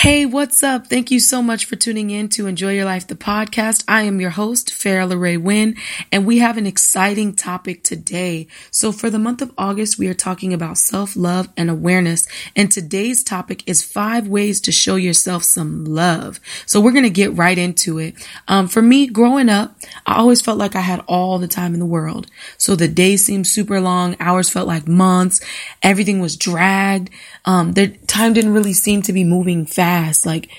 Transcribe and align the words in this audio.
Hey, 0.00 0.26
what's 0.26 0.62
up? 0.62 0.88
Thank 0.88 1.10
you 1.10 1.18
so 1.18 1.40
much 1.40 1.64
for 1.64 1.74
tuning 1.74 2.10
in 2.10 2.28
to 2.28 2.46
Enjoy 2.46 2.74
Your 2.74 2.84
Life, 2.84 3.06
the 3.06 3.14
podcast. 3.14 3.82
I 3.88 4.02
am 4.02 4.20
your 4.20 4.28
host, 4.28 4.68
Farrah 4.68 5.18
Ray 5.18 5.38
Wynn, 5.38 5.74
and 6.12 6.26
we 6.26 6.36
have 6.36 6.58
an 6.58 6.66
exciting 6.66 7.34
topic 7.34 7.82
today. 7.82 8.46
So 8.70 8.92
for 8.92 9.08
the 9.08 9.18
month 9.18 9.40
of 9.40 9.54
August, 9.56 9.98
we 9.98 10.06
are 10.08 10.14
talking 10.14 10.52
about 10.52 10.76
self-love 10.76 11.48
and 11.56 11.70
awareness. 11.70 12.28
And 12.54 12.70
today's 12.70 13.24
topic 13.24 13.66
is 13.66 13.82
five 13.82 14.28
ways 14.28 14.60
to 14.60 14.70
show 14.70 14.96
yourself 14.96 15.44
some 15.44 15.86
love. 15.86 16.40
So 16.66 16.78
we're 16.78 16.92
going 16.92 17.04
to 17.04 17.10
get 17.10 17.32
right 17.32 17.56
into 17.56 17.98
it. 17.98 18.16
Um, 18.48 18.68
for 18.68 18.82
me, 18.82 19.06
growing 19.06 19.48
up, 19.48 19.76
I 20.04 20.16
always 20.16 20.42
felt 20.42 20.58
like 20.58 20.76
I 20.76 20.82
had 20.82 21.02
all 21.06 21.38
the 21.38 21.48
time 21.48 21.72
in 21.72 21.80
the 21.80 21.86
world. 21.86 22.26
So 22.58 22.76
the 22.76 22.86
days 22.86 23.24
seemed 23.24 23.46
super 23.46 23.80
long. 23.80 24.14
Hours 24.20 24.50
felt 24.50 24.68
like 24.68 24.86
months. 24.86 25.40
Everything 25.82 26.20
was 26.20 26.36
dragged. 26.36 27.08
Um, 27.46 27.72
the 27.72 27.88
time 27.88 28.34
didn't 28.34 28.52
really 28.52 28.74
seem 28.74 29.00
to 29.02 29.14
be 29.14 29.24
moving 29.24 29.64
fast 29.64 29.85
fast. 29.86 30.26
Like 30.26 30.50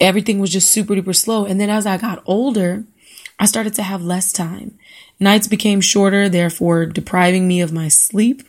everything 0.00 0.38
was 0.38 0.50
just 0.50 0.72
super 0.72 0.94
duper 0.94 1.14
slow. 1.14 1.44
And 1.44 1.60
then 1.60 1.68
as 1.68 1.86
I 1.86 1.98
got 1.98 2.22
older, 2.24 2.84
I 3.38 3.46
started 3.46 3.74
to 3.74 3.82
have 3.82 4.02
less 4.02 4.32
time. 4.32 4.78
Nights 5.18 5.48
became 5.48 5.82
shorter, 5.82 6.28
therefore 6.28 6.86
depriving 6.86 7.46
me 7.46 7.60
of 7.60 7.72
my 7.72 7.88
sleep. 7.88 8.42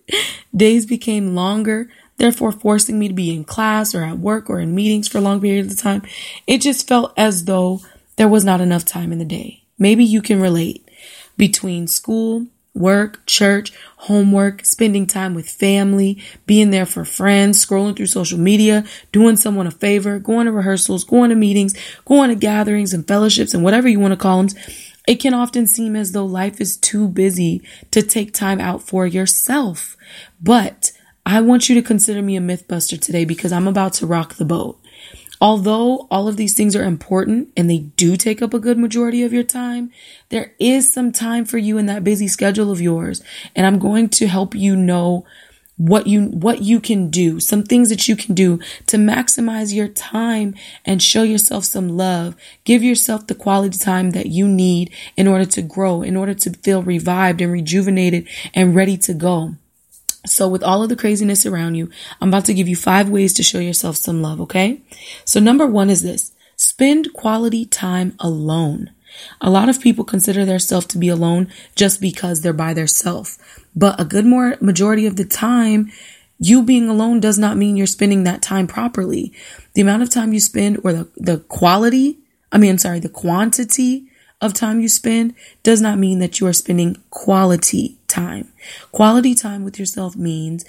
Days 0.56 0.86
became 0.86 1.34
longer, 1.34 1.90
therefore 2.16 2.52
forcing 2.52 2.98
me 2.98 3.08
to 3.08 3.14
be 3.14 3.34
in 3.34 3.44
class 3.44 3.94
or 3.94 4.04
at 4.04 4.18
work 4.18 4.48
or 4.48 4.58
in 4.58 4.74
meetings 4.74 5.06
for 5.06 5.20
long 5.20 5.40
periods 5.40 5.74
of 5.74 5.78
time. 5.78 6.02
It 6.46 6.62
just 6.62 6.88
felt 6.88 7.12
as 7.16 7.44
though 7.44 7.80
there 8.16 8.28
was 8.28 8.44
not 8.44 8.62
enough 8.62 8.86
time 8.86 9.12
in 9.12 9.18
the 9.18 9.24
day. 9.24 9.64
Maybe 9.78 10.04
you 10.04 10.22
can 10.22 10.40
relate 10.40 10.88
between 11.36 11.88
school, 11.88 12.46
work, 12.74 13.24
church, 13.26 13.72
homework, 13.96 14.64
spending 14.64 15.06
time 15.06 15.34
with 15.34 15.48
family, 15.48 16.22
being 16.46 16.70
there 16.70 16.86
for 16.86 17.04
friends, 17.04 17.64
scrolling 17.64 17.96
through 17.96 18.06
social 18.06 18.38
media, 18.38 18.84
doing 19.12 19.36
someone 19.36 19.66
a 19.66 19.70
favor, 19.70 20.18
going 20.18 20.46
to 20.46 20.52
rehearsals, 20.52 21.04
going 21.04 21.30
to 21.30 21.36
meetings, 21.36 21.74
going 22.04 22.30
to 22.30 22.36
gatherings 22.36 22.92
and 22.92 23.06
fellowships 23.06 23.54
and 23.54 23.62
whatever 23.62 23.88
you 23.88 24.00
want 24.00 24.12
to 24.12 24.16
call 24.16 24.42
them. 24.42 24.60
It 25.06 25.16
can 25.16 25.34
often 25.34 25.66
seem 25.66 25.96
as 25.96 26.12
though 26.12 26.24
life 26.24 26.60
is 26.60 26.76
too 26.76 27.08
busy 27.08 27.62
to 27.90 28.02
take 28.02 28.32
time 28.32 28.60
out 28.60 28.82
for 28.82 29.06
yourself. 29.06 29.96
But 30.42 30.92
I 31.26 31.40
want 31.40 31.68
you 31.68 31.74
to 31.76 31.82
consider 31.82 32.22
me 32.22 32.36
a 32.36 32.40
mythbuster 32.40 33.00
today 33.00 33.24
because 33.24 33.52
I'm 33.52 33.68
about 33.68 33.94
to 33.94 34.06
rock 34.06 34.34
the 34.34 34.44
boat. 34.44 34.80
Although 35.40 36.06
all 36.10 36.28
of 36.28 36.36
these 36.36 36.54
things 36.54 36.76
are 36.76 36.84
important 36.84 37.50
and 37.56 37.68
they 37.68 37.78
do 37.78 38.16
take 38.16 38.40
up 38.40 38.54
a 38.54 38.58
good 38.58 38.78
majority 38.78 39.22
of 39.22 39.32
your 39.32 39.42
time, 39.42 39.90
there 40.28 40.54
is 40.58 40.92
some 40.92 41.12
time 41.12 41.44
for 41.44 41.58
you 41.58 41.76
in 41.76 41.86
that 41.86 42.04
busy 42.04 42.28
schedule 42.28 42.70
of 42.70 42.80
yours. 42.80 43.22
And 43.54 43.66
I'm 43.66 43.78
going 43.78 44.08
to 44.10 44.26
help 44.26 44.54
you 44.54 44.76
know 44.76 45.24
what 45.76 46.06
you 46.06 46.26
what 46.26 46.62
you 46.62 46.78
can 46.78 47.10
do 47.10 47.40
some 47.40 47.64
things 47.64 47.88
that 47.88 48.06
you 48.06 48.14
can 48.14 48.32
do 48.32 48.60
to 48.86 48.96
maximize 48.96 49.74
your 49.74 49.88
time 49.88 50.54
and 50.84 51.02
show 51.02 51.24
yourself 51.24 51.64
some 51.64 51.88
love 51.88 52.36
give 52.62 52.80
yourself 52.80 53.26
the 53.26 53.34
quality 53.34 53.76
time 53.76 54.10
that 54.10 54.26
you 54.26 54.46
need 54.46 54.88
in 55.16 55.26
order 55.26 55.44
to 55.44 55.60
grow 55.60 56.00
in 56.00 56.16
order 56.16 56.32
to 56.32 56.50
feel 56.62 56.80
revived 56.80 57.40
and 57.40 57.50
rejuvenated 57.50 58.28
and 58.54 58.76
ready 58.76 58.96
to 58.96 59.12
go 59.12 59.56
so 60.26 60.48
with 60.48 60.62
all 60.62 60.82
of 60.82 60.88
the 60.88 60.96
craziness 60.96 61.44
around 61.44 61.74
you, 61.74 61.90
I'm 62.20 62.28
about 62.28 62.44
to 62.46 62.54
give 62.54 62.68
you 62.68 62.76
five 62.76 63.08
ways 63.08 63.32
to 63.34 63.42
show 63.42 63.58
yourself 63.58 63.96
some 63.96 64.22
love, 64.22 64.40
okay? 64.42 64.80
So 65.24 65.40
number 65.40 65.66
one 65.66 65.90
is 65.90 66.02
this. 66.02 66.32
Spend 66.56 67.12
quality 67.12 67.66
time 67.66 68.14
alone. 68.18 68.90
A 69.40 69.50
lot 69.50 69.68
of 69.68 69.80
people 69.80 70.04
consider 70.04 70.44
themselves 70.44 70.86
to 70.86 70.98
be 70.98 71.08
alone 71.08 71.52
just 71.76 72.00
because 72.00 72.40
they're 72.40 72.52
by 72.52 72.74
themselves. 72.74 73.38
But 73.76 74.00
a 74.00 74.04
good 74.04 74.26
more 74.26 74.56
majority 74.60 75.06
of 75.06 75.16
the 75.16 75.24
time, 75.24 75.90
you 76.38 76.62
being 76.62 76.88
alone 76.88 77.20
does 77.20 77.38
not 77.38 77.56
mean 77.56 77.76
you're 77.76 77.86
spending 77.86 78.24
that 78.24 78.42
time 78.42 78.66
properly. 78.66 79.32
The 79.74 79.82
amount 79.82 80.02
of 80.02 80.10
time 80.10 80.32
you 80.32 80.40
spend 80.40 80.80
or 80.82 80.92
the, 80.92 81.08
the 81.16 81.38
quality, 81.38 82.18
I 82.50 82.58
mean, 82.58 82.70
I'm 82.70 82.78
sorry, 82.78 83.00
the 83.00 83.08
quantity 83.08 84.08
of 84.44 84.54
time 84.54 84.80
you 84.80 84.88
spend 84.88 85.34
does 85.62 85.80
not 85.80 85.98
mean 85.98 86.18
that 86.18 86.40
you 86.40 86.46
are 86.46 86.52
spending 86.52 86.96
quality 87.10 87.96
time. 88.08 88.52
Quality 88.92 89.34
time 89.34 89.64
with 89.64 89.78
yourself 89.78 90.16
means 90.16 90.64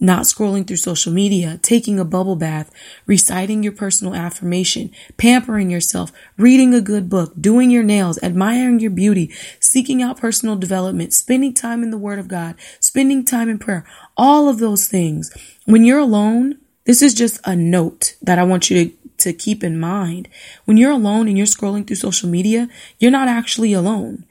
not 0.00 0.22
scrolling 0.22 0.66
through 0.66 0.76
social 0.76 1.12
media, 1.12 1.58
taking 1.60 1.98
a 1.98 2.04
bubble 2.04 2.36
bath, 2.36 2.70
reciting 3.06 3.62
your 3.62 3.72
personal 3.72 4.14
affirmation, 4.14 4.90
pampering 5.16 5.70
yourself, 5.70 6.12
reading 6.36 6.72
a 6.72 6.80
good 6.80 7.08
book, 7.08 7.32
doing 7.40 7.70
your 7.70 7.82
nails, 7.82 8.18
admiring 8.22 8.78
your 8.78 8.92
beauty, 8.92 9.32
seeking 9.58 10.00
out 10.00 10.16
personal 10.16 10.56
development, 10.56 11.12
spending 11.12 11.52
time 11.52 11.82
in 11.82 11.90
the 11.90 11.98
Word 11.98 12.18
of 12.18 12.28
God, 12.28 12.54
spending 12.78 13.24
time 13.24 13.48
in 13.48 13.58
prayer, 13.58 13.84
all 14.16 14.48
of 14.48 14.58
those 14.58 14.86
things. 14.86 15.32
When 15.64 15.84
you're 15.84 15.98
alone, 15.98 16.58
this 16.88 17.02
is 17.02 17.12
just 17.12 17.38
a 17.44 17.54
note 17.54 18.16
that 18.22 18.38
I 18.38 18.44
want 18.44 18.70
you 18.70 18.84
to 18.84 18.98
to 19.18 19.32
keep 19.32 19.62
in 19.62 19.78
mind. 19.78 20.28
When 20.64 20.76
you're 20.76 20.92
alone 20.92 21.28
and 21.28 21.36
you're 21.36 21.46
scrolling 21.46 21.86
through 21.86 21.96
social 21.96 22.28
media, 22.28 22.68
you're 22.98 23.10
not 23.10 23.28
actually 23.28 23.72
alone. 23.72 24.24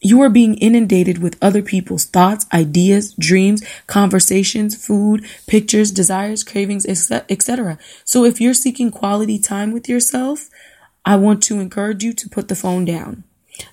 You 0.00 0.20
are 0.20 0.28
being 0.28 0.56
inundated 0.56 1.18
with 1.18 1.38
other 1.40 1.62
people's 1.62 2.04
thoughts, 2.04 2.44
ideas, 2.52 3.14
dreams, 3.14 3.62
conversations, 3.86 4.76
food, 4.76 5.24
pictures, 5.46 5.90
desires, 5.90 6.44
cravings, 6.44 6.84
etc. 6.86 7.78
So 8.04 8.24
if 8.24 8.40
you're 8.40 8.52
seeking 8.52 8.90
quality 8.90 9.38
time 9.38 9.72
with 9.72 9.88
yourself, 9.88 10.50
I 11.04 11.16
want 11.16 11.42
to 11.44 11.60
encourage 11.60 12.04
you 12.04 12.12
to 12.12 12.28
put 12.28 12.48
the 12.48 12.56
phone 12.56 12.84
down. 12.84 13.24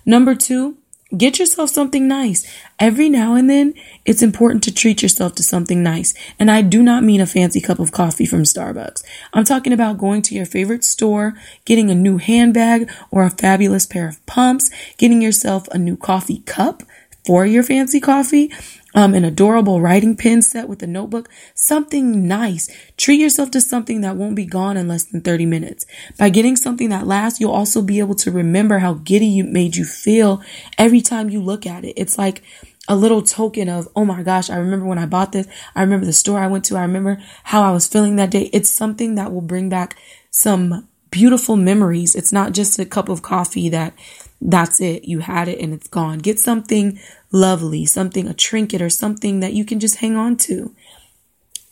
Number 0.06 0.33
two, 0.33 0.78
Get 1.16 1.38
yourself 1.38 1.69
something 1.69 2.07
nice. 2.07 2.44
Every 2.79 3.07
now 3.07 3.35
and 3.35 3.47
then, 3.47 3.75
it's 4.03 4.24
important 4.24 4.63
to 4.63 4.74
treat 4.74 5.03
yourself 5.03 5.35
to 5.35 5.44
something 5.44 5.84
nice. 5.84 6.16
And 6.40 6.50
I 6.50 6.63
do 6.63 6.81
not 6.81 7.03
mean 7.03 7.22
a 7.22 7.28
fancy 7.28 7.62
cup 7.62 7.78
of 7.78 7.91
coffee 7.91 8.25
from 8.25 8.44
Starbucks. 8.44 9.03
I'm 9.31 9.44
talking 9.44 9.74
about 9.74 10.00
going 10.00 10.24
to 10.24 10.35
your 10.35 10.47
favorite 10.47 10.84
store, 10.84 11.34
getting 11.66 11.91
a 11.91 11.96
new 11.96 12.18
handbag 12.18 12.90
or 13.12 13.24
a 13.24 13.29
fabulous 13.29 13.85
pair 13.85 14.07
of 14.07 14.25
pumps, 14.25 14.72
getting 14.97 15.22
yourself 15.22 15.68
a 15.68 15.78
new 15.78 15.96
coffee 15.96 16.40
cup 16.47 16.81
for 17.25 17.45
your 17.45 17.63
fancy 17.63 18.00
coffee, 18.00 18.51
um, 18.95 19.13
an 19.13 19.23
adorable 19.23 19.81
writing 19.81 20.16
pen 20.16 20.41
set 20.41 20.67
with 20.67 20.84
a 20.84 20.88
notebook, 20.88 21.29
something 21.56 22.28
nice. 22.28 22.69
Treat 22.97 23.19
yourself 23.19 23.51
to 23.51 23.61
something 23.61 24.01
that 24.01 24.16
won't 24.16 24.35
be 24.35 24.45
gone 24.45 24.78
in 24.78 24.88
less 24.88 25.06
than 25.06 25.22
30 25.22 25.45
minutes. 25.45 25.85
By 26.17 26.29
getting 26.29 26.56
something 26.56 26.89
that 26.89 27.07
lasts, 27.07 27.39
you'll 27.39 27.51
also 27.51 27.81
be 27.81 28.00
able 28.00 28.16
to 28.16 28.31
remember 28.31 28.79
how 28.79 28.95
giddy 28.95 29.28
you 29.28 29.44
made 29.44 29.75
you 29.75 29.85
feel 29.85 30.41
every 30.78 31.01
time 31.01 31.29
you 31.29 31.41
look 31.41 31.66
at 31.66 31.85
it. 31.85 31.94
It's 31.97 32.17
like 32.17 32.44
a 32.88 32.95
little 32.95 33.22
token 33.22 33.69
of, 33.69 33.88
oh 33.95 34.06
my 34.06 34.23
gosh, 34.23 34.50
I 34.50 34.57
remember 34.57 34.85
when 34.85 35.00
I 35.00 35.06
bought 35.06 35.31
this. 35.31 35.47
I 35.75 35.81
remember 35.81 36.06
the 36.06 36.13
store 36.13 36.39
I 36.39 36.47
went 36.47 36.66
to. 36.66 36.78
I 36.78 36.81
remember 36.81 37.17
how 37.44 37.63
I 37.63 37.72
was 37.72 37.88
feeling 37.88 38.17
that 38.17 38.31
day. 38.31 38.50
It's 38.53 38.69
something 38.69 39.16
that 39.16 39.31
will 39.31 39.41
bring 39.41 39.69
back 39.69 39.95
some 40.29 40.88
beautiful 41.13 41.56
memories. 41.56 42.16
It's 42.16 42.34
not 42.34 42.53
just 42.53 42.79
a 42.79 42.85
cup 42.85 43.07
of 43.07 43.22
coffee 43.22 43.69
that 43.69 43.94
that's 44.41 44.81
it. 44.81 45.06
You 45.06 45.19
had 45.19 45.47
it 45.47 45.59
and 45.59 45.72
it's 45.72 45.88
gone. 45.88 46.18
Get 46.18 46.40
something 46.40 47.00
lovely, 47.31 47.85
something, 47.85 48.28
a 48.28 48.34
trinket 48.34 48.81
or 48.81 48.90
something 48.90 49.40
that 49.40 49.53
you 49.53 49.63
can 49.63 49.79
just 49.79 49.97
hang 49.97 50.16
on 50.16 50.38
to. 50.38 50.75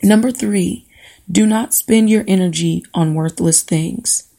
Number 0.03 0.31
three, 0.31 0.85
do 1.29 1.47
not 1.47 1.73
spend 1.73 2.07
your 2.07 2.23
energy 2.27 2.83
on 2.93 3.15
worthless 3.15 3.63
things. 3.63 4.29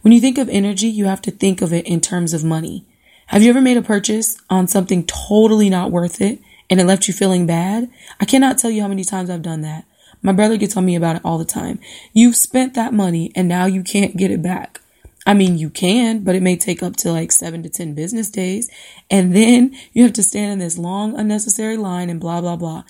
When 0.00 0.12
you 0.12 0.20
think 0.20 0.38
of 0.38 0.48
energy, 0.48 0.88
you 0.88 1.04
have 1.04 1.22
to 1.22 1.30
think 1.30 1.60
of 1.60 1.74
it 1.74 1.86
in 1.86 2.00
terms 2.00 2.32
of 2.32 2.42
money. 2.42 2.86
Have 3.26 3.42
you 3.42 3.50
ever 3.50 3.60
made 3.60 3.76
a 3.76 3.82
purchase 3.82 4.38
on 4.48 4.68
something 4.68 5.04
totally 5.04 5.68
not 5.68 5.90
worth 5.90 6.22
it 6.22 6.38
and 6.70 6.80
it 6.80 6.86
left 6.86 7.08
you 7.08 7.12
feeling 7.14 7.46
bad? 7.46 7.90
I 8.18 8.24
cannot 8.24 8.56
tell 8.56 8.70
you 8.70 8.80
how 8.80 8.88
many 8.88 9.04
times 9.04 9.28
I've 9.28 9.42
done 9.42 9.60
that. 9.62 9.84
My 10.26 10.32
brother 10.32 10.56
gets 10.56 10.76
on 10.76 10.84
me 10.84 10.96
about 10.96 11.14
it 11.14 11.22
all 11.24 11.38
the 11.38 11.44
time. 11.44 11.78
You've 12.12 12.34
spent 12.34 12.74
that 12.74 12.92
money 12.92 13.30
and 13.36 13.46
now 13.46 13.66
you 13.66 13.84
can't 13.84 14.16
get 14.16 14.32
it 14.32 14.42
back. 14.42 14.80
I 15.24 15.34
mean, 15.34 15.56
you 15.56 15.70
can, 15.70 16.24
but 16.24 16.34
it 16.34 16.42
may 16.42 16.56
take 16.56 16.82
up 16.82 16.96
to 16.96 17.12
like 17.12 17.30
seven 17.30 17.62
to 17.62 17.68
10 17.68 17.94
business 17.94 18.28
days. 18.28 18.68
And 19.08 19.36
then 19.36 19.78
you 19.92 20.02
have 20.02 20.14
to 20.14 20.24
stand 20.24 20.54
in 20.54 20.58
this 20.58 20.78
long, 20.78 21.16
unnecessary 21.16 21.76
line 21.76 22.10
and 22.10 22.18
blah, 22.18 22.40
blah, 22.40 22.56
blah. 22.56 22.82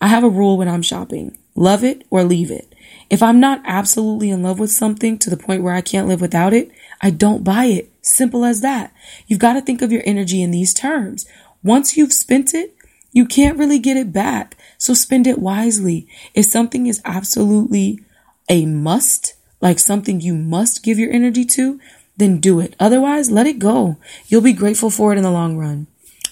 I 0.00 0.06
have 0.06 0.22
a 0.22 0.28
rule 0.28 0.56
when 0.56 0.68
I'm 0.68 0.80
shopping 0.80 1.36
love 1.56 1.82
it 1.82 2.06
or 2.08 2.22
leave 2.22 2.52
it. 2.52 2.72
If 3.10 3.20
I'm 3.20 3.40
not 3.40 3.62
absolutely 3.64 4.30
in 4.30 4.44
love 4.44 4.60
with 4.60 4.70
something 4.70 5.18
to 5.18 5.28
the 5.28 5.36
point 5.36 5.64
where 5.64 5.74
I 5.74 5.80
can't 5.80 6.06
live 6.06 6.20
without 6.20 6.52
it, 6.54 6.70
I 7.00 7.10
don't 7.10 7.42
buy 7.42 7.64
it. 7.64 7.90
Simple 8.00 8.44
as 8.44 8.60
that. 8.60 8.94
You've 9.26 9.40
got 9.40 9.54
to 9.54 9.60
think 9.60 9.82
of 9.82 9.90
your 9.90 10.04
energy 10.06 10.40
in 10.40 10.52
these 10.52 10.72
terms. 10.72 11.26
Once 11.64 11.96
you've 11.96 12.12
spent 12.12 12.54
it, 12.54 12.76
you 13.10 13.26
can't 13.26 13.58
really 13.58 13.80
get 13.80 13.96
it 13.96 14.12
back. 14.12 14.56
So 14.80 14.94
spend 14.94 15.26
it 15.26 15.38
wisely. 15.38 16.08
If 16.32 16.46
something 16.46 16.86
is 16.86 17.02
absolutely 17.04 18.00
a 18.48 18.64
must, 18.64 19.34
like 19.60 19.78
something 19.78 20.22
you 20.22 20.34
must 20.34 20.82
give 20.82 20.98
your 20.98 21.12
energy 21.12 21.44
to, 21.44 21.78
then 22.16 22.40
do 22.40 22.60
it. 22.60 22.74
Otherwise, 22.80 23.30
let 23.30 23.46
it 23.46 23.58
go. 23.58 23.98
You'll 24.26 24.40
be 24.40 24.54
grateful 24.54 24.88
for 24.88 25.12
it 25.12 25.18
in 25.18 25.22
the 25.22 25.30
long 25.30 25.58
run. 25.58 25.86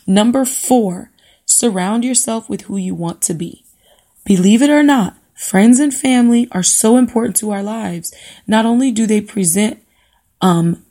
Number 0.07 0.47
four, 0.47 1.11
surround 1.45 2.07
yourself 2.07 2.49
with 2.49 2.63
who 2.63 2.79
you 2.79 2.95
want 2.95 3.21
to 3.23 3.35
be. 3.35 3.65
Believe 4.25 4.63
it 4.63 4.71
or 4.71 4.83
not, 4.83 5.19
friends 5.35 5.79
and 5.79 5.93
family 5.93 6.49
are 6.51 6.63
so 6.63 6.97
important 6.97 7.37
to 7.37 7.51
our 7.51 7.63
lives. 7.63 8.15
Not 8.47 8.65
only 8.65 8.91
do 8.91 9.07
they 9.07 9.21
present 9.21 9.83
um, 10.41 10.87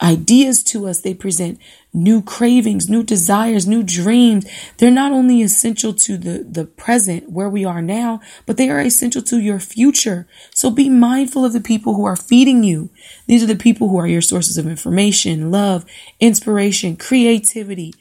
ideas 0.00 0.62
to 0.64 0.86
us, 0.86 1.02
they 1.02 1.12
present 1.12 1.58
new 1.94 2.22
cravings, 2.22 2.88
new 2.88 3.02
desires, 3.02 3.66
new 3.66 3.82
dreams. 3.82 4.46
They're 4.78 4.90
not 4.90 5.12
only 5.12 5.42
essential 5.42 5.92
to 5.94 6.16
the, 6.16 6.42
the 6.42 6.64
present 6.64 7.30
where 7.30 7.50
we 7.50 7.64
are 7.64 7.82
now, 7.82 8.20
but 8.46 8.56
they 8.56 8.70
are 8.70 8.80
essential 8.80 9.22
to 9.22 9.38
your 9.38 9.58
future. 9.58 10.26
So 10.54 10.70
be 10.70 10.88
mindful 10.88 11.44
of 11.44 11.52
the 11.52 11.60
people 11.60 11.94
who 11.94 12.04
are 12.04 12.16
feeding 12.16 12.64
you. 12.64 12.90
These 13.26 13.42
are 13.42 13.46
the 13.46 13.56
people 13.56 13.88
who 13.88 13.98
are 13.98 14.06
your 14.06 14.22
sources 14.22 14.56
of 14.56 14.66
information, 14.66 15.50
love, 15.50 15.84
inspiration, 16.18 16.96
creativity. 16.96 17.94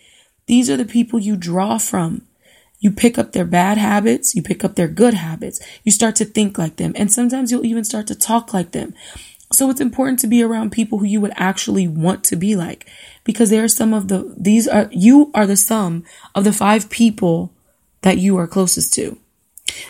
These 0.45 0.69
are 0.69 0.77
the 0.77 0.85
people 0.85 1.19
you 1.19 1.35
draw 1.35 1.77
from. 1.77 2.23
You 2.79 2.91
pick 2.91 3.19
up 3.19 3.33
their 3.33 3.45
bad 3.45 3.77
habits, 3.77 4.33
you 4.33 4.41
pick 4.41 4.63
up 4.63 4.75
their 4.75 4.87
good 4.87 5.13
habits. 5.13 5.61
You 5.83 5.91
start 5.91 6.15
to 6.15 6.25
think 6.25 6.57
like 6.57 6.77
them, 6.77 6.93
and 6.95 7.11
sometimes 7.11 7.51
you'll 7.51 7.65
even 7.65 7.83
start 7.83 8.07
to 8.07 8.15
talk 8.15 8.53
like 8.53 8.71
them. 8.71 8.95
So 9.51 9.69
it's 9.69 9.81
important 9.81 10.19
to 10.19 10.27
be 10.27 10.41
around 10.41 10.71
people 10.71 10.99
who 10.99 11.05
you 11.05 11.21
would 11.21 11.33
actually 11.35 11.87
want 11.87 12.23
to 12.25 12.35
be 12.35 12.55
like 12.55 12.87
because 13.23 13.49
they 13.49 13.59
are 13.59 13.67
some 13.67 13.93
of 13.93 14.07
the, 14.07 14.33
these 14.37 14.67
are, 14.67 14.89
you 14.91 15.31
are 15.33 15.45
the 15.45 15.57
sum 15.57 16.03
of 16.33 16.43
the 16.43 16.53
five 16.53 16.89
people 16.89 17.53
that 18.01 18.17
you 18.17 18.37
are 18.37 18.47
closest 18.47 18.93
to. 18.93 19.17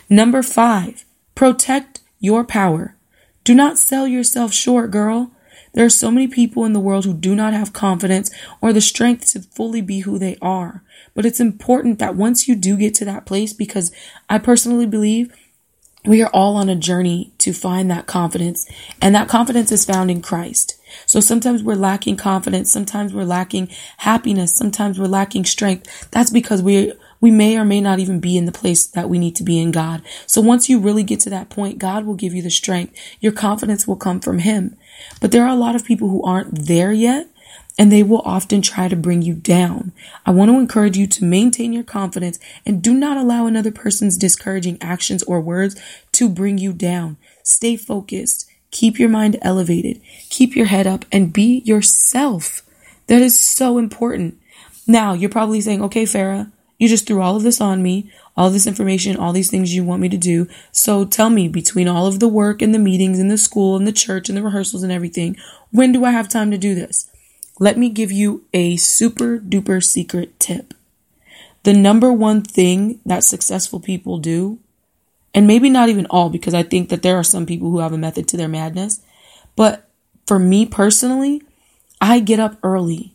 Number 0.08 0.42
five, 0.42 1.04
protect 1.34 2.00
your 2.20 2.44
power. 2.44 2.96
Do 3.44 3.54
not 3.54 3.78
sell 3.78 4.06
yourself 4.06 4.52
short, 4.52 4.90
girl. 4.90 5.32
There 5.74 5.84
are 5.84 5.90
so 5.90 6.10
many 6.10 6.28
people 6.28 6.64
in 6.64 6.74
the 6.74 6.80
world 6.80 7.04
who 7.04 7.14
do 7.14 7.34
not 7.34 7.54
have 7.54 7.72
confidence 7.72 8.30
or 8.60 8.72
the 8.72 8.80
strength 8.80 9.32
to 9.32 9.40
fully 9.40 9.80
be 9.80 10.00
who 10.00 10.18
they 10.18 10.36
are. 10.42 10.82
But 11.14 11.24
it's 11.24 11.40
important 11.40 11.98
that 11.98 12.14
once 12.14 12.46
you 12.46 12.54
do 12.54 12.76
get 12.76 12.94
to 12.96 13.04
that 13.06 13.26
place, 13.26 13.52
because 13.52 13.90
I 14.28 14.38
personally 14.38 14.86
believe 14.86 15.34
we 16.04 16.22
are 16.22 16.30
all 16.30 16.56
on 16.56 16.68
a 16.68 16.74
journey 16.74 17.32
to 17.38 17.52
find 17.52 17.90
that 17.90 18.06
confidence, 18.06 18.68
and 19.00 19.14
that 19.14 19.28
confidence 19.28 19.70
is 19.70 19.84
found 19.84 20.10
in 20.10 20.20
Christ. 20.20 20.76
So 21.06 21.20
sometimes 21.20 21.62
we're 21.62 21.74
lacking 21.74 22.16
confidence, 22.16 22.72
sometimes 22.72 23.14
we're 23.14 23.24
lacking 23.24 23.68
happiness, 23.98 24.54
sometimes 24.54 24.98
we're 24.98 25.06
lacking 25.06 25.44
strength. 25.44 26.10
That's 26.10 26.30
because 26.30 26.62
we 26.62 26.92
we 27.20 27.30
may 27.30 27.56
or 27.56 27.64
may 27.64 27.80
not 27.80 28.00
even 28.00 28.18
be 28.18 28.36
in 28.36 28.46
the 28.46 28.52
place 28.52 28.84
that 28.84 29.08
we 29.08 29.16
need 29.16 29.36
to 29.36 29.44
be 29.44 29.60
in 29.60 29.70
God. 29.70 30.02
So 30.26 30.40
once 30.40 30.68
you 30.68 30.80
really 30.80 31.04
get 31.04 31.20
to 31.20 31.30
that 31.30 31.50
point, 31.50 31.78
God 31.78 32.04
will 32.04 32.16
give 32.16 32.34
you 32.34 32.42
the 32.42 32.50
strength. 32.50 32.98
Your 33.20 33.30
confidence 33.30 33.86
will 33.86 33.96
come 33.96 34.18
from 34.18 34.40
him. 34.40 34.76
But 35.20 35.30
there 35.30 35.44
are 35.44 35.54
a 35.54 35.54
lot 35.54 35.76
of 35.76 35.84
people 35.84 36.08
who 36.08 36.22
aren't 36.24 36.66
there 36.66 36.92
yet 36.92 37.28
and 37.78 37.90
they 37.90 38.02
will 38.02 38.22
often 38.24 38.60
try 38.62 38.88
to 38.88 38.96
bring 38.96 39.22
you 39.22 39.34
down. 39.34 39.92
I 40.26 40.30
want 40.30 40.50
to 40.50 40.58
encourage 40.58 40.96
you 40.96 41.06
to 41.06 41.24
maintain 41.24 41.72
your 41.72 41.84
confidence 41.84 42.38
and 42.66 42.82
do 42.82 42.94
not 42.94 43.16
allow 43.16 43.46
another 43.46 43.70
person's 43.70 44.16
discouraging 44.16 44.78
actions 44.80 45.22
or 45.24 45.40
words 45.40 45.80
to 46.12 46.28
bring 46.28 46.58
you 46.58 46.72
down. 46.72 47.16
Stay 47.42 47.76
focused. 47.76 48.48
Keep 48.70 48.98
your 48.98 49.08
mind 49.08 49.38
elevated. 49.42 50.00
Keep 50.30 50.56
your 50.56 50.66
head 50.66 50.86
up 50.86 51.04
and 51.10 51.32
be 51.32 51.62
yourself. 51.64 52.62
That 53.06 53.22
is 53.22 53.38
so 53.38 53.78
important. 53.78 54.38
Now, 54.86 55.12
you're 55.12 55.30
probably 55.30 55.60
saying, 55.60 55.82
okay, 55.82 56.04
Farah, 56.04 56.50
you 56.78 56.88
just 56.88 57.06
threw 57.06 57.22
all 57.22 57.36
of 57.36 57.42
this 57.42 57.60
on 57.60 57.82
me, 57.82 58.10
all 58.36 58.50
this 58.50 58.66
information, 58.66 59.16
all 59.16 59.32
these 59.32 59.50
things 59.50 59.74
you 59.74 59.84
want 59.84 60.02
me 60.02 60.08
to 60.08 60.16
do. 60.16 60.48
So 60.72 61.04
tell 61.04 61.30
me, 61.30 61.46
between 61.48 61.86
all 61.86 62.06
of 62.06 62.18
the 62.18 62.28
work 62.28 62.60
and 62.60 62.74
the 62.74 62.78
meetings 62.78 63.18
and 63.18 63.30
the 63.30 63.38
school 63.38 63.76
and 63.76 63.86
the 63.86 63.92
church 63.92 64.28
and 64.28 64.36
the 64.36 64.42
rehearsals 64.42 64.82
and 64.82 64.90
everything, 64.90 65.36
when 65.70 65.92
do 65.92 66.04
I 66.04 66.10
have 66.10 66.28
time 66.28 66.50
to 66.50 66.58
do 66.58 66.74
this? 66.74 67.08
Let 67.58 67.78
me 67.78 67.88
give 67.90 68.10
you 68.10 68.44
a 68.52 68.76
super 68.76 69.38
duper 69.38 69.82
secret 69.82 70.38
tip. 70.40 70.74
The 71.64 71.72
number 71.72 72.12
one 72.12 72.42
thing 72.42 73.00
that 73.06 73.24
successful 73.24 73.78
people 73.78 74.18
do, 74.18 74.58
and 75.34 75.46
maybe 75.46 75.70
not 75.70 75.88
even 75.88 76.06
all, 76.06 76.28
because 76.28 76.54
I 76.54 76.62
think 76.62 76.88
that 76.88 77.02
there 77.02 77.16
are 77.16 77.24
some 77.24 77.46
people 77.46 77.70
who 77.70 77.78
have 77.78 77.92
a 77.92 77.98
method 77.98 78.26
to 78.28 78.36
their 78.36 78.48
madness, 78.48 79.00
but 79.54 79.88
for 80.26 80.38
me 80.38 80.66
personally, 80.66 81.42
I 82.00 82.18
get 82.18 82.40
up 82.40 82.58
early. 82.62 83.11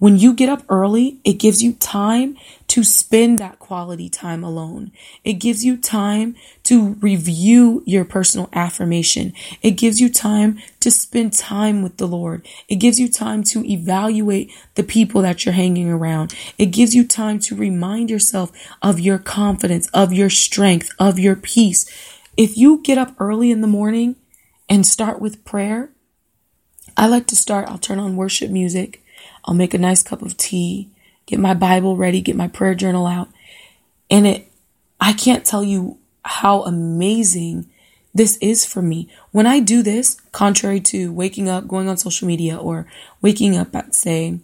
When 0.00 0.16
you 0.16 0.32
get 0.32 0.48
up 0.48 0.62
early, 0.70 1.20
it 1.24 1.34
gives 1.34 1.62
you 1.62 1.74
time 1.74 2.38
to 2.68 2.82
spend 2.82 3.38
that 3.38 3.58
quality 3.58 4.08
time 4.08 4.42
alone. 4.42 4.92
It 5.24 5.34
gives 5.34 5.62
you 5.62 5.76
time 5.76 6.36
to 6.64 6.94
review 7.02 7.82
your 7.84 8.06
personal 8.06 8.48
affirmation. 8.54 9.34
It 9.60 9.72
gives 9.72 10.00
you 10.00 10.08
time 10.08 10.58
to 10.80 10.90
spend 10.90 11.34
time 11.34 11.82
with 11.82 11.98
the 11.98 12.08
Lord. 12.08 12.48
It 12.66 12.76
gives 12.76 12.98
you 12.98 13.10
time 13.10 13.44
to 13.52 13.62
evaluate 13.70 14.50
the 14.74 14.84
people 14.84 15.20
that 15.20 15.44
you're 15.44 15.52
hanging 15.52 15.90
around. 15.90 16.34
It 16.56 16.66
gives 16.66 16.94
you 16.94 17.06
time 17.06 17.38
to 17.40 17.54
remind 17.54 18.08
yourself 18.08 18.52
of 18.80 19.00
your 19.00 19.18
confidence, 19.18 19.86
of 19.92 20.14
your 20.14 20.30
strength, 20.30 20.88
of 20.98 21.18
your 21.18 21.36
peace. 21.36 21.84
If 22.38 22.56
you 22.56 22.80
get 22.82 22.96
up 22.96 23.14
early 23.18 23.50
in 23.50 23.60
the 23.60 23.66
morning 23.66 24.16
and 24.66 24.86
start 24.86 25.20
with 25.20 25.44
prayer, 25.44 25.90
I 26.96 27.06
like 27.06 27.26
to 27.26 27.36
start, 27.36 27.68
I'll 27.68 27.76
turn 27.76 27.98
on 27.98 28.16
worship 28.16 28.50
music 28.50 28.99
I'll 29.44 29.54
make 29.54 29.74
a 29.74 29.78
nice 29.78 30.02
cup 30.02 30.22
of 30.22 30.36
tea, 30.36 30.88
get 31.26 31.38
my 31.38 31.54
Bible 31.54 31.96
ready, 31.96 32.20
get 32.20 32.36
my 32.36 32.48
prayer 32.48 32.74
journal 32.74 33.06
out. 33.06 33.28
And 34.10 34.26
it, 34.26 34.52
I 35.00 35.12
can't 35.12 35.44
tell 35.44 35.64
you 35.64 35.98
how 36.24 36.62
amazing 36.62 37.68
this 38.12 38.36
is 38.38 38.64
for 38.64 38.82
me. 38.82 39.08
When 39.30 39.46
I 39.46 39.60
do 39.60 39.82
this, 39.82 40.20
contrary 40.32 40.80
to 40.80 41.12
waking 41.12 41.48
up, 41.48 41.68
going 41.68 41.88
on 41.88 41.96
social 41.96 42.26
media, 42.26 42.56
or 42.56 42.86
waking 43.22 43.56
up 43.56 43.74
at 43.74 43.94
say 43.94 44.40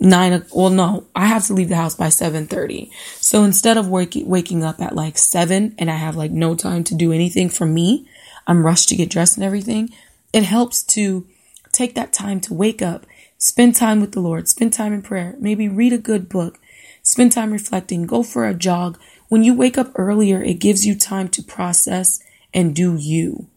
nine. 0.00 0.44
Well, 0.54 0.70
no, 0.70 1.06
I 1.16 1.26
have 1.26 1.46
to 1.46 1.54
leave 1.54 1.68
the 1.68 1.76
house 1.76 1.96
by 1.96 2.10
seven 2.10 2.46
thirty. 2.46 2.90
So 3.16 3.42
instead 3.42 3.76
of 3.76 3.88
waking 3.88 4.28
waking 4.28 4.62
up 4.62 4.80
at 4.80 4.94
like 4.94 5.18
seven, 5.18 5.74
and 5.78 5.90
I 5.90 5.96
have 5.96 6.16
like 6.16 6.30
no 6.30 6.54
time 6.54 6.84
to 6.84 6.94
do 6.94 7.12
anything 7.12 7.48
for 7.48 7.66
me, 7.66 8.08
I'm 8.46 8.64
rushed 8.64 8.88
to 8.90 8.96
get 8.96 9.10
dressed 9.10 9.36
and 9.36 9.44
everything. 9.44 9.90
It 10.32 10.44
helps 10.44 10.82
to 10.94 11.26
take 11.72 11.96
that 11.96 12.12
time 12.12 12.40
to 12.42 12.54
wake 12.54 12.82
up 12.82 13.04
Spend 13.44 13.74
time 13.74 14.00
with 14.00 14.12
the 14.12 14.20
Lord. 14.20 14.48
Spend 14.48 14.72
time 14.72 14.94
in 14.94 15.02
prayer. 15.02 15.36
Maybe 15.38 15.68
read 15.68 15.92
a 15.92 15.98
good 15.98 16.30
book. 16.30 16.58
Spend 17.02 17.30
time 17.30 17.52
reflecting. 17.52 18.06
Go 18.06 18.22
for 18.22 18.46
a 18.46 18.54
jog. 18.54 18.98
When 19.28 19.44
you 19.44 19.52
wake 19.52 19.76
up 19.76 19.92
earlier, 19.96 20.42
it 20.42 20.54
gives 20.54 20.86
you 20.86 20.94
time 20.94 21.28
to 21.28 21.42
process 21.42 22.20
and 22.54 22.74
do 22.74 22.96
you. 22.96 23.48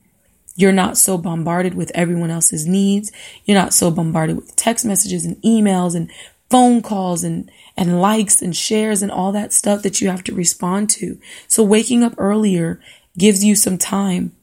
You're 0.58 0.74
not 0.74 0.98
so 0.98 1.18
bombarded 1.18 1.74
with 1.74 1.90
everyone 1.96 2.32
else's 2.32 2.68
needs. 2.68 3.14
You're 3.46 3.58
not 3.58 3.74
so 3.74 3.90
bombarded 3.90 4.36
with 4.36 4.58
text 4.58 4.84
messages 4.84 5.24
and 5.24 5.42
emails 5.42 5.96
and 5.96 6.12
phone 6.50 6.82
calls 6.82 7.24
and, 7.24 7.50
and 7.78 8.02
likes 8.02 8.42
and 8.42 8.54
shares 8.54 9.02
and 9.02 9.10
all 9.10 9.32
that 9.32 9.54
stuff 9.54 9.84
that 9.84 10.02
you 10.02 10.10
have 10.10 10.26
to 10.26 10.36
respond 10.36 10.90
to. 10.90 11.18
So 11.48 11.64
waking 11.64 12.04
up 12.04 12.14
earlier 12.18 12.82
gives 13.18 13.42
you 13.42 13.56
some 13.56 13.78
time. 13.78 14.36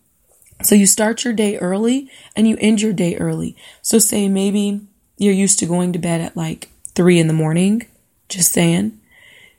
So 0.63 0.75
you 0.75 0.87
start 0.87 1.23
your 1.23 1.35
day 1.35 1.59
early 1.59 2.11
and 2.35 2.49
you 2.49 2.57
end 2.63 2.81
your 2.81 2.95
day 2.95 3.17
early. 3.17 3.59
So 3.83 3.99
say 3.99 4.27
maybe 4.31 4.81
you're 5.17 5.33
used 5.33 5.59
to 5.61 5.67
going 5.67 5.93
to 5.93 5.99
bed 5.99 6.21
at 6.21 6.37
like 6.37 6.71
three 6.95 7.19
in 7.19 7.27
the 7.27 7.33
morning. 7.33 7.87
Just 8.29 8.53
saying. 8.53 9.01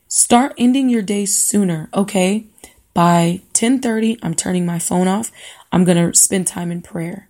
Start 0.07 0.53
ending 0.57 0.89
your 0.89 1.01
day 1.01 1.25
sooner, 1.25 1.89
okay? 1.93 2.45
By 2.93 3.41
10:30, 3.53 4.19
I'm 4.23 4.35
turning 4.35 4.65
my 4.65 4.79
phone 4.79 5.07
off. 5.07 5.31
I'm 5.71 5.83
going 5.83 5.97
to 5.97 6.17
spend 6.17 6.47
time 6.47 6.71
in 6.71 6.81
prayer. 6.81 7.27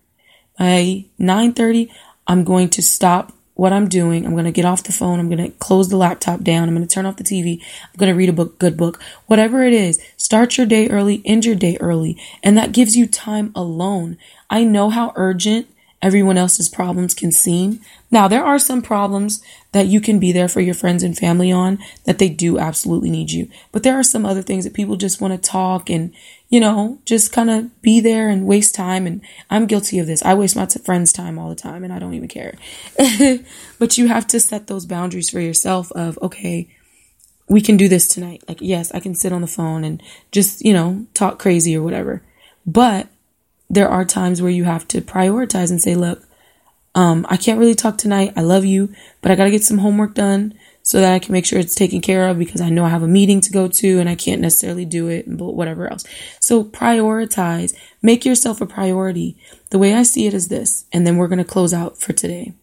By 0.57 1.05
9:30, 1.19 1.89
I'm 2.27 2.43
going 2.43 2.69
to 2.69 2.81
stop 2.81 3.33
what 3.55 3.73
I'm 3.73 3.87
doing. 3.87 4.25
I'm 4.25 4.33
going 4.33 4.45
to 4.45 4.51
get 4.51 4.65
off 4.65 4.83
the 4.83 4.91
phone. 4.91 5.19
I'm 5.19 5.29
going 5.29 5.51
to 5.51 5.57
close 5.57 5.89
the 5.89 5.97
laptop 5.97 6.41
down. 6.41 6.67
I'm 6.67 6.75
going 6.75 6.87
to 6.87 6.93
turn 6.93 7.05
off 7.05 7.15
the 7.15 7.23
TV. 7.23 7.61
I'm 7.61 7.97
going 7.97 8.11
to 8.11 8.17
read 8.17 8.29
a 8.29 8.33
book, 8.33 8.59
good 8.59 8.77
book. 8.77 9.01
Whatever 9.27 9.63
it 9.63 9.73
is, 9.73 9.99
start 10.17 10.57
your 10.57 10.67
day 10.67 10.87
early, 10.89 11.21
end 11.25 11.45
your 11.45 11.55
day 11.55 11.77
early, 11.79 12.21
and 12.43 12.57
that 12.57 12.73
gives 12.73 12.95
you 12.95 13.07
time 13.07 13.51
alone. 13.55 14.17
I 14.49 14.65
know 14.65 14.89
how 14.89 15.13
urgent 15.15 15.67
everyone 16.05 16.37
else's 16.37 16.69
problems 16.69 17.15
can 17.15 17.31
seem. 17.31 17.81
Now, 18.11 18.27
there 18.27 18.45
are 18.45 18.59
some 18.59 18.83
problems 18.83 19.41
that 19.71 19.87
you 19.87 19.99
can 19.99 20.19
be 20.19 20.31
there 20.31 20.47
for 20.47 20.61
your 20.61 20.75
friends 20.75 21.01
and 21.01 21.17
family 21.17 21.51
on 21.51 21.79
that 22.03 22.19
they 22.19 22.29
do 22.29 22.59
absolutely 22.59 23.09
need 23.09 23.31
you. 23.31 23.49
But 23.71 23.81
there 23.81 23.97
are 23.97 24.03
some 24.03 24.23
other 24.23 24.43
things 24.43 24.65
that 24.65 24.75
people 24.75 24.97
just 24.97 25.19
want 25.19 25.33
to 25.33 25.49
talk 25.49 25.89
and, 25.89 26.13
you 26.47 26.59
know, 26.59 26.99
just 27.05 27.33
kind 27.33 27.49
of 27.49 27.81
be 27.81 27.99
there 27.99 28.29
and 28.29 28.45
waste 28.45 28.75
time. 28.75 29.07
And 29.07 29.19
I'm 29.49 29.65
guilty 29.65 29.97
of 29.97 30.05
this. 30.05 30.21
I 30.21 30.35
waste 30.35 30.55
my 30.55 30.67
friends' 30.67 31.11
time 31.11 31.39
all 31.39 31.49
the 31.49 31.55
time 31.55 31.83
and 31.83 31.91
I 31.91 31.97
don't 31.97 32.13
even 32.13 32.27
care. 32.27 32.53
but 33.79 33.97
you 33.97 34.07
have 34.07 34.27
to 34.27 34.39
set 34.39 34.67
those 34.67 34.85
boundaries 34.85 35.31
for 35.31 35.39
yourself 35.39 35.91
of, 35.93 36.19
okay, 36.21 36.69
we 37.49 37.61
can 37.61 37.77
do 37.77 37.87
this 37.87 38.07
tonight. 38.07 38.43
Like, 38.47 38.59
yes, 38.61 38.91
I 38.91 38.99
can 38.99 39.15
sit 39.15 39.33
on 39.33 39.41
the 39.41 39.47
phone 39.47 39.83
and 39.83 40.03
just, 40.31 40.63
you 40.63 40.73
know, 40.73 41.07
talk 41.15 41.39
crazy 41.39 41.75
or 41.75 41.81
whatever. 41.81 42.21
But 42.63 43.07
there 43.75 43.89
are 43.89 44.05
times 44.05 44.41
where 44.41 44.51
you 44.51 44.63
have 44.63 44.87
to 44.89 45.01
prioritize 45.01 45.69
and 45.69 45.81
say, 45.81 45.95
look, 45.95 46.23
um, 46.95 47.25
I 47.29 47.37
can't 47.37 47.59
really 47.59 47.75
talk 47.75 47.97
tonight. 47.97 48.33
I 48.35 48.41
love 48.41 48.63
you, 48.63 48.93
but 49.21 49.31
I 49.31 49.35
got 49.35 49.45
to 49.45 49.51
get 49.51 49.63
some 49.63 49.79
homework 49.79 50.13
done 50.13 50.53
so 50.81 51.01
that 51.01 51.13
I 51.13 51.19
can 51.19 51.33
make 51.33 51.45
sure 51.45 51.59
it's 51.59 51.75
taken 51.75 51.99
care 51.99 52.27
of 52.27 52.39
because 52.39 52.61
I 52.61 52.69
know 52.69 52.85
I 52.85 52.89
have 52.89 53.03
a 53.03 53.07
meeting 53.07 53.41
to 53.41 53.51
go 53.51 53.67
to 53.67 53.99
and 53.99 54.07
I 54.07 54.15
can't 54.15 54.41
necessarily 54.41 54.85
do 54.85 55.07
it, 55.07 55.25
but 55.27 55.55
whatever 55.55 55.91
else. 55.91 56.05
So 56.39 56.63
prioritize, 56.63 57.75
make 58.01 58.23
yourself 58.23 58.61
a 58.61 58.65
priority. 58.65 59.35
The 59.71 59.79
way 59.79 59.93
I 59.93 60.03
see 60.03 60.25
it 60.25 60.33
is 60.33 60.47
this, 60.47 60.85
and 60.93 61.05
then 61.05 61.17
we're 61.17 61.27
going 61.27 61.39
to 61.39 61.43
close 61.43 61.73
out 61.73 61.99
for 61.99 62.13
today. 62.13 62.53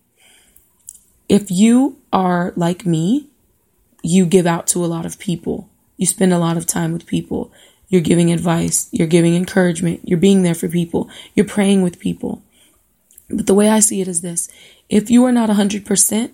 If 1.29 1.51
you 1.51 1.99
are 2.13 2.53
like 2.57 2.87
me, 2.87 3.29
you 4.03 4.25
give 4.25 4.47
out 4.47 4.67
to 4.69 4.85
a 4.85 4.87
lot 4.87 5.05
of 5.05 5.19
people. 5.19 5.69
You 5.97 6.07
spend 6.07 6.33
a 6.33 6.39
lot 6.39 6.57
of 6.57 6.67
time 6.67 6.93
with 6.93 7.07
people. 7.07 7.53
You're 7.93 8.01
giving 8.01 8.33
advice. 8.33 8.89
You're 8.91 9.07
giving 9.07 9.37
encouragement. 9.37 10.01
You're 10.03 10.19
being 10.19 10.43
there 10.43 10.55
for 10.55 10.69
people. 10.69 11.11
You're 11.35 11.47
praying 11.47 11.83
with 11.83 12.01
people. 12.01 12.43
But 13.29 13.47
the 13.47 13.55
way 13.55 13.69
I 13.69 13.81
see 13.81 14.01
it 14.01 14.09
is 14.09 14.23
this 14.23 14.49
if 14.89 15.11
you 15.11 15.23
are 15.27 15.33
not 15.33 15.51
100%, 15.51 16.31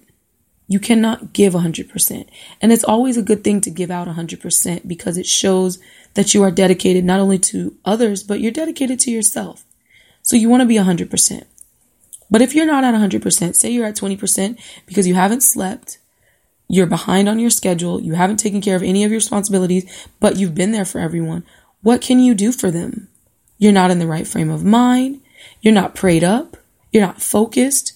You 0.70 0.78
cannot 0.78 1.32
give 1.32 1.54
100%. 1.54 2.28
And 2.60 2.72
it's 2.72 2.84
always 2.84 3.16
a 3.16 3.22
good 3.22 3.42
thing 3.42 3.62
to 3.62 3.70
give 3.70 3.90
out 3.90 4.06
100% 4.06 4.86
because 4.86 5.16
it 5.16 5.26
shows 5.26 5.78
that 6.12 6.34
you 6.34 6.42
are 6.42 6.50
dedicated 6.50 7.04
not 7.04 7.20
only 7.20 7.38
to 7.38 7.74
others, 7.86 8.22
but 8.22 8.40
you're 8.40 8.52
dedicated 8.52 9.00
to 9.00 9.10
yourself. 9.10 9.64
So 10.20 10.36
you 10.36 10.50
want 10.50 10.60
to 10.60 10.66
be 10.66 10.76
100%. 10.76 11.44
But 12.30 12.42
if 12.42 12.54
you're 12.54 12.66
not 12.66 12.84
at 12.84 12.94
100%, 12.94 13.56
say 13.56 13.70
you're 13.70 13.86
at 13.86 13.96
20% 13.96 14.58
because 14.84 15.08
you 15.08 15.14
haven't 15.14 15.42
slept, 15.42 15.98
you're 16.68 16.86
behind 16.86 17.28
on 17.28 17.38
your 17.38 17.50
schedule, 17.50 18.00
you 18.00 18.14
haven't 18.14 18.36
taken 18.36 18.60
care 18.60 18.76
of 18.76 18.82
any 18.82 19.02
of 19.02 19.10
your 19.10 19.18
responsibilities, 19.18 20.06
but 20.20 20.36
you've 20.36 20.54
been 20.54 20.72
there 20.72 20.84
for 20.84 20.98
everyone, 21.00 21.44
what 21.82 22.02
can 22.02 22.18
you 22.18 22.34
do 22.34 22.52
for 22.52 22.70
them? 22.70 23.08
You're 23.56 23.72
not 23.72 23.90
in 23.90 23.98
the 23.98 24.06
right 24.06 24.26
frame 24.26 24.50
of 24.50 24.64
mind. 24.64 25.20
You're 25.62 25.74
not 25.74 25.94
prayed 25.94 26.22
up. 26.22 26.56
You're 26.92 27.06
not 27.06 27.22
focused. 27.22 27.94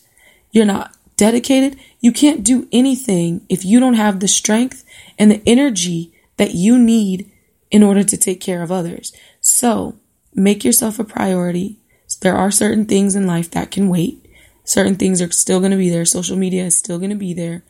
You're 0.51 0.65
not 0.65 0.97
dedicated. 1.17 1.79
You 2.01 2.13
can't 2.13 2.43
do 2.43 2.67
anything 2.73 3.45
if 3.49 3.65
you 3.65 3.79
don't 3.79 3.95
have 3.95 4.21
the 4.21 4.29
strength 4.29 4.85
and 5.19 5.31
the 5.31 5.43
energy 5.47 6.13
that 6.39 6.55
you 6.55 6.79
need 6.79 7.31
in 7.71 7.83
order 7.83 8.03
to 8.03 8.17
take 8.17 8.41
care 8.41 8.63
of 8.63 8.73
others. 8.73 9.13
So 9.41 9.97
make 10.35 10.65
yourself 10.65 10.99
a 10.99 11.05
priority. 11.05 11.79
There 12.21 12.37
are 12.37 12.51
certain 12.51 12.87
things 12.87 13.15
in 13.15 13.27
life 13.27 13.51
that 13.51 13.71
can 13.71 13.89
wait. 13.89 14.25
Certain 14.65 14.95
things 14.97 15.21
are 15.21 15.31
still 15.31 15.59
going 15.59 15.73
to 15.73 15.77
be 15.77 15.91
there. 15.91 16.05
Social 16.05 16.37
media 16.37 16.65
is 16.65 16.77
still 16.77 16.99
going 16.99 17.11
to 17.11 17.17
be 17.17 17.35
there 17.35 17.63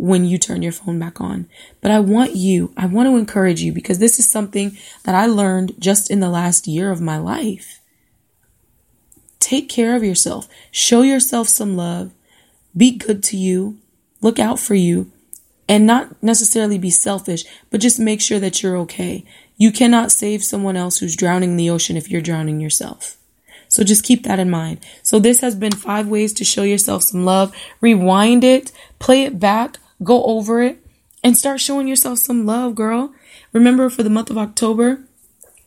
when 0.00 0.24
you 0.24 0.38
turn 0.38 0.62
your 0.62 0.72
phone 0.72 0.98
back 0.98 1.20
on. 1.20 1.46
But 1.82 1.90
I 1.90 2.00
want 2.00 2.34
you, 2.34 2.72
I 2.76 2.86
want 2.86 3.06
to 3.08 3.16
encourage 3.16 3.60
you 3.60 3.72
because 3.72 3.98
this 3.98 4.18
is 4.18 4.30
something 4.30 4.76
that 5.04 5.14
I 5.14 5.26
learned 5.26 5.74
just 5.78 6.10
in 6.10 6.20
the 6.20 6.30
last 6.30 6.66
year 6.66 6.90
of 6.90 7.02
my 7.02 7.18
life. 7.18 7.80
Take 9.40 9.68
care 9.68 9.94
of 9.94 10.02
yourself. 10.02 10.48
Show 10.70 11.02
yourself 11.02 11.48
some 11.48 11.76
love. 11.76 12.12
Be 12.74 12.96
good 12.96 13.22
to 13.24 13.36
you. 13.36 13.78
Look 14.22 14.38
out 14.38 14.58
for 14.58 14.74
you. 14.74 15.12
And 15.68 15.86
not 15.86 16.20
necessarily 16.22 16.78
be 16.78 16.90
selfish, 16.90 17.44
but 17.70 17.80
just 17.80 18.00
make 18.00 18.20
sure 18.20 18.40
that 18.40 18.62
you're 18.62 18.78
okay. 18.78 19.24
You 19.56 19.70
cannot 19.70 20.10
save 20.10 20.42
someone 20.42 20.76
else 20.76 20.98
who's 20.98 21.14
drowning 21.14 21.50
in 21.50 21.56
the 21.56 21.70
ocean 21.70 21.96
if 21.96 22.10
you're 22.10 22.22
drowning 22.22 22.60
yourself. 22.60 23.18
So 23.68 23.84
just 23.84 24.02
keep 24.02 24.24
that 24.24 24.40
in 24.40 24.50
mind. 24.50 24.84
So 25.02 25.18
this 25.18 25.42
has 25.42 25.54
been 25.54 25.72
five 25.72 26.08
ways 26.08 26.32
to 26.34 26.44
show 26.44 26.62
yourself 26.62 27.02
some 27.02 27.24
love. 27.24 27.54
Rewind 27.80 28.42
it, 28.42 28.72
play 28.98 29.22
it 29.24 29.38
back, 29.38 29.76
go 30.02 30.24
over 30.24 30.62
it, 30.62 30.84
and 31.22 31.36
start 31.36 31.60
showing 31.60 31.86
yourself 31.86 32.18
some 32.18 32.46
love, 32.46 32.74
girl. 32.74 33.12
Remember 33.52 33.90
for 33.90 34.02
the 34.02 34.10
month 34.10 34.30
of 34.30 34.38
October, 34.38 35.04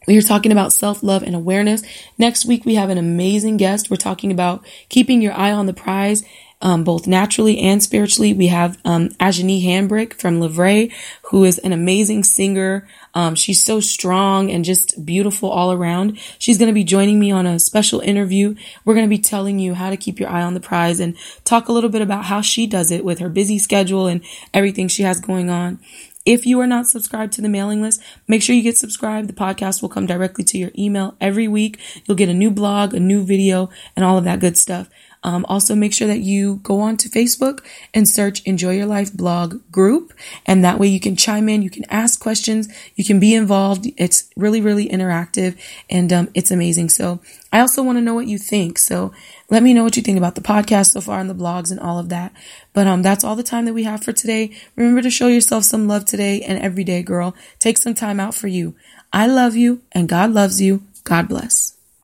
we 0.07 0.17
are 0.17 0.21
talking 0.21 0.51
about 0.51 0.73
self 0.73 1.03
love 1.03 1.23
and 1.23 1.35
awareness. 1.35 1.81
Next 2.17 2.45
week, 2.45 2.65
we 2.65 2.75
have 2.75 2.89
an 2.89 2.97
amazing 2.97 3.57
guest. 3.57 3.89
We're 3.89 3.97
talking 3.97 4.31
about 4.31 4.65
keeping 4.89 5.21
your 5.21 5.33
eye 5.33 5.51
on 5.51 5.65
the 5.65 5.73
prize 5.73 6.23
um, 6.63 6.83
both 6.85 7.05
naturally 7.05 7.59
and 7.59 7.83
spiritually. 7.83 8.33
We 8.33 8.47
have 8.47 8.79
um, 8.85 9.09
Ajani 9.19 9.63
Hambrick 9.63 10.13
from 10.13 10.39
Livray, 10.39 10.91
who 11.23 11.43
is 11.43 11.59
an 11.59 11.73
amazing 11.73 12.23
singer. 12.23 12.87
Um, 13.13 13.35
she's 13.35 13.61
so 13.61 13.81
strong 13.81 14.49
and 14.49 14.65
just 14.65 15.05
beautiful 15.05 15.49
all 15.49 15.73
around. 15.73 16.17
She's 16.39 16.57
going 16.57 16.69
to 16.69 16.73
be 16.73 16.85
joining 16.85 17.19
me 17.19 17.31
on 17.31 17.45
a 17.45 17.59
special 17.59 17.99
interview. 17.99 18.55
We're 18.85 18.95
going 18.95 19.05
to 19.05 19.15
be 19.15 19.21
telling 19.21 19.59
you 19.59 19.73
how 19.73 19.89
to 19.89 19.97
keep 19.97 20.19
your 20.19 20.29
eye 20.29 20.41
on 20.41 20.53
the 20.53 20.61
prize 20.61 21.01
and 21.01 21.17
talk 21.43 21.67
a 21.67 21.73
little 21.73 21.89
bit 21.89 22.01
about 22.01 22.25
how 22.25 22.41
she 22.41 22.65
does 22.65 22.91
it 22.91 23.03
with 23.03 23.19
her 23.19 23.29
busy 23.29 23.59
schedule 23.59 24.07
and 24.07 24.23
everything 24.53 24.87
she 24.87 25.03
has 25.03 25.19
going 25.19 25.49
on. 25.49 25.79
If 26.25 26.45
you 26.45 26.61
are 26.61 26.67
not 26.67 26.87
subscribed 26.87 27.33
to 27.33 27.41
the 27.41 27.49
mailing 27.49 27.81
list, 27.81 28.01
make 28.29 28.41
sure 28.41 28.55
you 28.55 28.63
get 28.63 28.77
subscribed. 28.77 29.27
The 29.27 29.33
podcast 29.33 29.81
will 29.81 29.89
come 29.89 30.05
directly 30.05 30.45
to 30.45 30.57
your 30.57 30.71
email 30.77 31.17
every 31.19 31.49
week. 31.49 31.77
You'll 32.05 32.15
get 32.15 32.29
a 32.29 32.33
new 32.33 32.49
blog, 32.49 32.93
a 32.93 32.99
new 33.01 33.25
video, 33.25 33.69
and 33.97 34.05
all 34.05 34.17
of 34.17 34.23
that 34.23 34.39
good 34.39 34.57
stuff. 34.57 34.89
Um, 35.23 35.45
also, 35.47 35.73
make 35.73 35.93
sure 35.93 36.07
that 36.07 36.19
you 36.19 36.57
go 36.57 36.81
on 36.81 36.97
to 36.97 37.09
Facebook 37.09 37.65
and 37.93 38.07
search 38.07 38.43
Enjoy 38.43 38.75
Your 38.75 38.85
Life 38.85 39.13
blog 39.13 39.59
group. 39.71 40.13
And 40.45 40.63
that 40.63 40.79
way 40.79 40.87
you 40.87 40.99
can 40.99 41.15
chime 41.15 41.47
in, 41.47 41.61
you 41.61 41.69
can 41.69 41.85
ask 41.89 42.19
questions, 42.19 42.67
you 42.95 43.05
can 43.05 43.19
be 43.19 43.33
involved. 43.33 43.87
It's 43.97 44.29
really, 44.35 44.61
really 44.61 44.87
interactive 44.89 45.57
and 45.89 46.11
um, 46.11 46.29
it's 46.33 46.51
amazing. 46.51 46.89
So 46.89 47.21
I 47.51 47.59
also 47.59 47.83
want 47.83 47.97
to 47.97 48.01
know 48.01 48.13
what 48.13 48.27
you 48.27 48.37
think. 48.37 48.77
So 48.77 49.13
let 49.49 49.63
me 49.63 49.73
know 49.73 49.83
what 49.83 49.95
you 49.95 50.03
think 50.03 50.17
about 50.17 50.35
the 50.35 50.41
podcast 50.41 50.91
so 50.91 51.01
far 51.01 51.19
and 51.19 51.29
the 51.29 51.35
blogs 51.35 51.71
and 51.71 51.79
all 51.79 51.99
of 51.99 52.09
that. 52.09 52.33
But 52.73 52.87
um, 52.87 53.01
that's 53.01 53.23
all 53.23 53.35
the 53.35 53.43
time 53.43 53.65
that 53.65 53.73
we 53.73 53.83
have 53.83 54.03
for 54.03 54.11
today. 54.11 54.55
Remember 54.75 55.01
to 55.01 55.09
show 55.09 55.27
yourself 55.27 55.63
some 55.63 55.87
love 55.87 56.05
today 56.05 56.41
and 56.41 56.59
every 56.59 56.83
day, 56.83 57.03
girl. 57.03 57.35
Take 57.59 57.77
some 57.77 57.93
time 57.93 58.19
out 58.19 58.35
for 58.35 58.47
you. 58.47 58.75
I 59.11 59.27
love 59.27 59.55
you 59.55 59.81
and 59.91 60.09
God 60.09 60.31
loves 60.31 60.61
you. 60.61 60.83
God 61.03 61.29
bless. 61.29 61.72